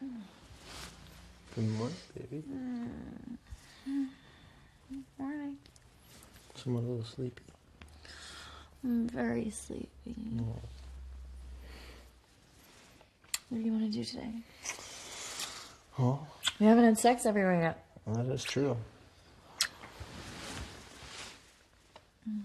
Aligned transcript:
Good 0.00 1.68
morning, 1.76 1.96
baby. 2.16 2.42
Good 2.48 4.08
Morning. 5.18 5.56
So 6.54 6.62
I'm 6.70 6.76
a 6.76 6.78
little 6.80 7.04
sleepy. 7.04 7.42
I'm 8.82 9.08
very 9.08 9.50
sleepy. 9.50 9.88
Mm. 10.06 10.46
What 13.48 13.58
do 13.58 13.60
you 13.60 13.72
want 13.72 13.92
to 13.92 13.98
do 13.98 14.04
today? 14.04 14.32
Oh, 15.98 16.20
We 16.58 16.66
haven't 16.66 16.84
had 16.84 16.98
sex 16.98 17.26
everywhere 17.26 17.60
yet. 17.60 17.84
that 18.16 18.32
is 18.32 18.42
true. 18.42 18.76
Mm. 22.28 22.40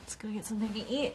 Let's 0.00 0.16
go 0.16 0.28
get 0.28 0.44
something 0.44 0.72
to 0.72 0.90
eat. 0.90 1.14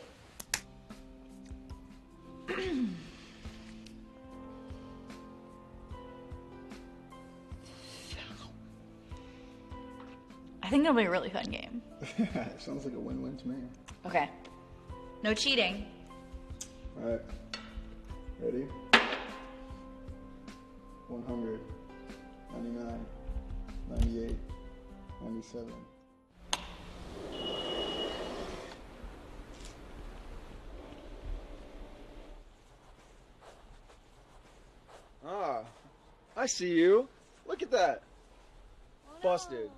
I 10.63 10.69
think 10.69 10.83
it'll 10.83 10.95
be 10.95 11.03
a 11.03 11.09
really 11.09 11.29
fun 11.29 11.45
game. 11.45 11.81
Sounds 12.59 12.85
like 12.85 12.93
a 12.93 12.99
win-win 12.99 13.37
to 13.37 13.47
me. 13.47 13.55
Okay. 14.05 14.29
No 15.23 15.33
cheating. 15.33 15.85
All 17.01 17.11
right. 17.11 17.21
Ready? 18.41 18.67
100, 21.11 21.59
99, 22.53 23.05
98, 23.89 24.37
97. 25.21 25.73
Ah, 35.25 35.63
I 36.37 36.45
see 36.45 36.71
you. 36.71 37.09
Look 37.45 37.61
at 37.61 37.71
that. 37.71 38.03
Busted. 39.21 39.69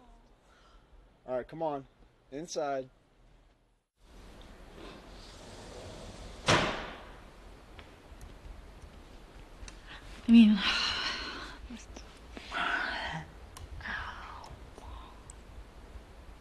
All 1.27 1.37
right, 1.37 1.47
come 1.47 1.63
on. 1.63 1.83
Inside. 2.31 2.87
I 10.25 10.31
mean, 10.31 10.59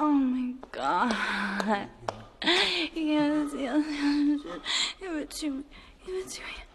Oh 0.00 0.12
my 0.12 0.54
god. 0.70 1.88
Yes, 2.42 3.52
yes, 3.52 3.52
yes. 3.56 4.60
Give 5.00 5.16
it 5.16 5.30
to 5.30 5.50
me. 5.50 5.64
Give 6.06 6.14
it 6.14 6.28
to 6.28 6.40
me. 6.42 6.67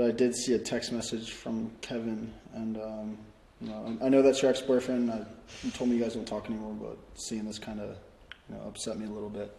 But 0.00 0.08
I 0.08 0.12
did 0.12 0.34
see 0.34 0.54
a 0.54 0.58
text 0.58 0.92
message 0.92 1.32
from 1.32 1.70
Kevin, 1.82 2.32
and 2.54 2.78
um, 2.78 3.18
you 3.60 3.68
know, 3.68 3.98
I 4.00 4.06
I 4.06 4.08
know 4.08 4.22
that's 4.22 4.40
your 4.40 4.50
ex-boyfriend. 4.50 5.10
Uh, 5.10 5.24
you 5.62 5.70
told 5.72 5.90
me 5.90 5.96
you 5.96 6.02
guys 6.02 6.14
don't 6.14 6.26
talk 6.26 6.46
anymore, 6.46 6.72
but 6.72 6.96
seeing 7.20 7.44
this 7.44 7.58
kind 7.58 7.80
of 7.80 7.98
you 8.48 8.54
know, 8.54 8.62
upset 8.66 8.98
me 8.98 9.04
a 9.04 9.10
little 9.10 9.28
bit. 9.28 9.54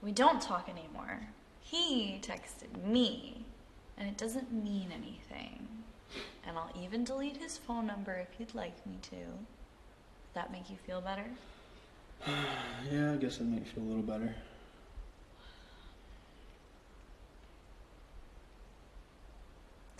We 0.00 0.12
don't 0.12 0.40
talk 0.40 0.70
anymore. 0.70 1.20
He 1.60 2.18
texted 2.22 2.82
me, 2.82 3.44
and 3.98 4.08
it 4.08 4.16
doesn't 4.16 4.50
mean 4.50 4.92
anything. 4.92 5.68
And 6.46 6.56
I'll 6.56 6.72
even 6.82 7.04
delete 7.04 7.36
his 7.36 7.58
phone 7.58 7.86
number 7.86 8.14
if 8.14 8.28
you'd 8.40 8.54
like 8.54 8.86
me 8.86 8.96
to. 9.10 9.16
Does 9.16 10.32
that 10.32 10.50
make 10.50 10.70
you 10.70 10.76
feel 10.86 11.02
better? 11.02 11.26
Yeah, 12.90 13.12
I 13.12 13.16
guess 13.16 13.36
that'd 13.36 13.52
make 13.52 13.60
me 13.60 13.68
feel 13.74 13.84
a 13.84 13.88
little 13.88 14.02
better. 14.02 14.34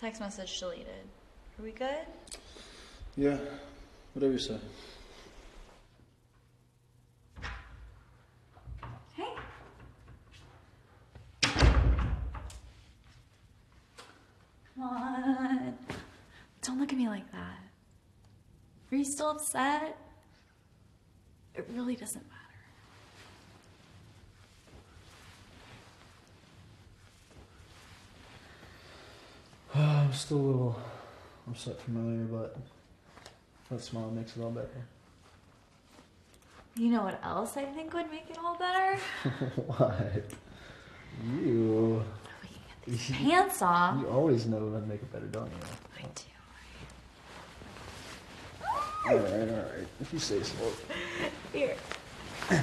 Text 0.02 0.20
message 0.20 0.58
deleted. 0.58 1.06
Are 1.60 1.62
we 1.62 1.70
good? 1.70 2.06
Yeah, 3.16 3.38
whatever 4.14 4.32
you 4.32 4.38
say. 4.40 4.58
Hey. 9.14 9.28
Come 14.74 14.82
on. 14.82 15.78
Don't 16.62 16.80
look 16.80 16.92
at 16.92 16.98
me 16.98 17.06
like 17.08 17.30
that. 17.30 17.60
Are 18.90 18.96
you 18.96 19.04
still 19.04 19.30
upset? 19.30 19.96
It 21.54 21.64
really 21.72 21.94
doesn't 21.94 22.28
matter. 22.28 22.41
I'm 30.12 30.18
still 30.18 30.36
a 30.36 30.40
little 30.40 30.76
upset 31.48 31.80
from 31.80 31.96
earlier, 31.96 32.24
but 32.24 32.54
that 33.70 33.80
smile 33.80 34.10
makes 34.10 34.36
it 34.36 34.42
all 34.42 34.50
better. 34.50 34.84
You 36.76 36.90
know 36.90 37.04
what 37.04 37.18
else 37.24 37.56
I 37.56 37.64
think 37.64 37.94
would 37.94 38.10
make 38.10 38.28
it 38.28 38.36
all 38.36 38.58
better? 38.58 38.96
what? 39.66 40.24
You. 41.24 42.04
We 42.42 42.48
can 42.48 42.58
get 42.68 42.84
these 42.86 43.10
pants 43.10 43.62
off. 43.62 44.02
You 44.02 44.08
always 44.08 44.44
know 44.44 44.70
that'd 44.70 44.86
make 44.86 45.00
it 45.00 45.10
better, 45.10 45.28
don't 45.28 45.50
you? 45.50 45.56
I 45.96 46.02
do. 46.14 46.24
Alright, 49.16 49.48
alright. 49.48 49.88
If 49.98 50.12
you 50.12 50.18
say 50.18 50.42
so. 50.42 50.74
Here. 51.54 51.74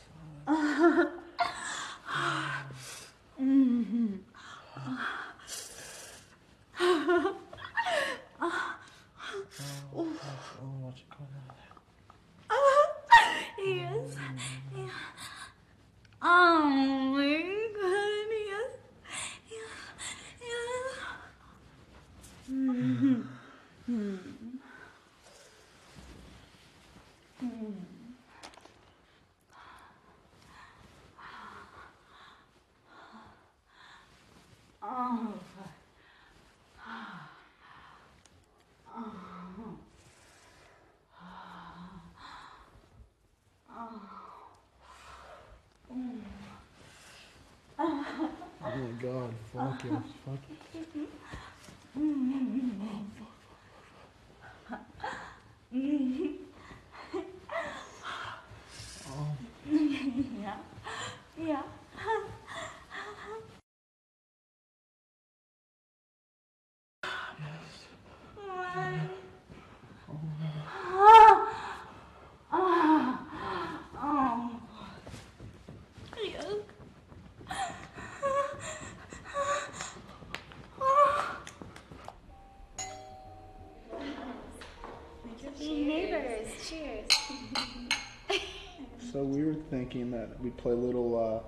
whole 48.71 48.81
my 48.81 48.91
god. 49.01 49.33
Fuck 49.53 49.83
yes. 49.83 50.03
Fuck. 50.25 50.39
Yeah. 55.71 56.27
Yeah. 61.37 61.61
Neighbors, 85.59 86.47
cheers. 86.71 88.39
So 89.11 89.23
we 89.23 89.43
were 89.43 89.55
thinking 89.69 90.09
that 90.11 90.39
we'd 90.41 90.55
play 90.55 90.71
a 90.71 90.75
little 90.75 91.19
uh, 91.19 91.39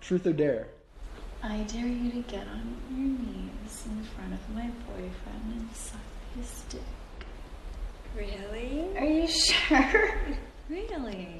truth 0.00 0.26
or 0.26 0.32
dare. 0.32 0.68
I 1.42 1.58
dare 1.64 1.86
you 1.86 2.10
to 2.12 2.22
get 2.30 2.46
on 2.46 2.76
your 2.90 3.08
knees 3.08 3.86
in 3.86 4.02
front 4.04 4.32
of 4.32 4.54
my 4.54 4.70
boyfriend 4.86 5.52
and 5.52 5.68
suck 5.74 6.00
his 6.34 6.62
dick. 6.70 6.80
Really? 8.16 8.96
Are 8.96 9.04
you 9.04 9.28
sure? 9.28 10.18
really? 10.70 11.39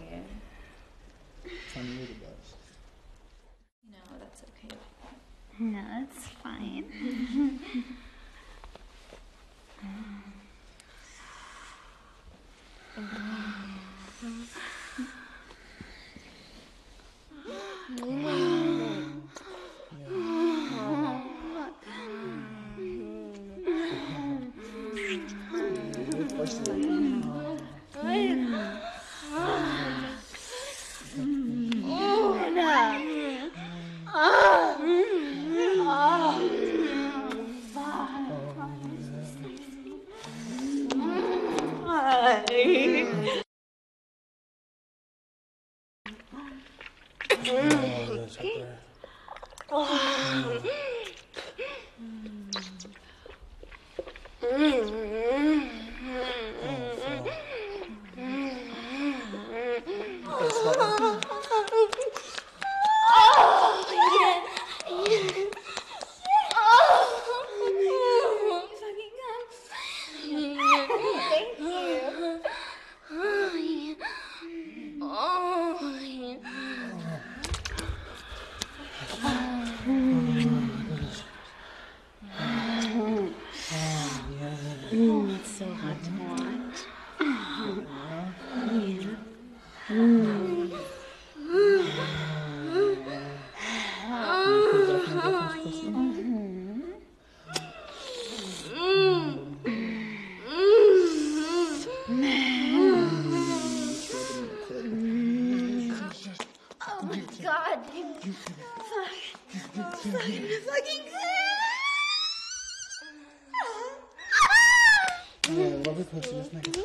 Yeah, 115.53 115.67
it, 115.99 116.09
pussy. 116.11 116.37
Let's 116.37 116.53
make 116.53 116.69
it. 116.69 116.77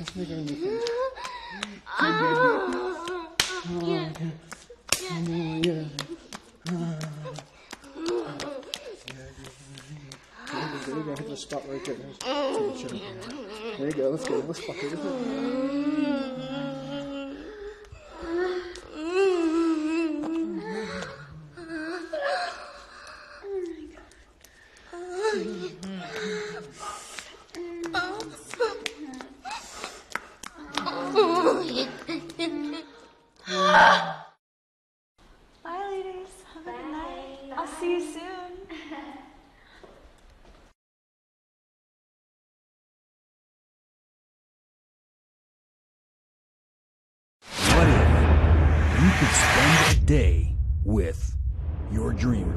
Let's 0.00 0.16
make 0.16 0.30
it 0.30 0.32
a 0.32 0.40
new 0.40 0.54
thing. 0.54 0.80
Oh, 2.00 3.28
yeah. 3.84 4.08
There 5.26 5.36
you 5.36 5.62
go. 5.62 5.84
Hit 11.16 11.28
the 11.28 11.36
spot 11.36 11.62
right 11.68 11.84
there. 11.84 11.96
There 13.78 13.88
you 13.88 13.92
go. 13.92 14.08
Let's 14.10 14.24
go. 14.26 14.36
Let's 14.46 14.60
fuck 14.60 14.76
it. 14.82 14.98
Bye, 35.62 35.88
ladies. 35.90 36.34
Have 36.54 36.66
a 36.66 36.68
good 36.70 36.90
night. 36.90 37.52
I'll 37.56 37.66
see 37.66 37.90
you 37.92 38.00
soon. 38.00 38.52
What 47.74 47.88
if 47.88 47.98
you 49.02 49.10
could 49.18 49.34
spend 50.06 50.20
a 50.20 50.24
day 50.24 50.52
with 50.84 51.36
your 51.92 52.12
dream? 52.12 52.52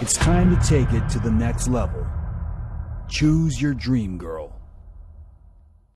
It's 0.00 0.16
time 0.16 0.56
to 0.56 0.68
take 0.68 0.92
it 0.92 1.08
to 1.10 1.18
the 1.18 1.30
next 1.30 1.68
level. 1.68 2.06
Choose 3.08 3.60
your 3.60 3.74
dream 3.74 4.18
girl. 4.18 4.39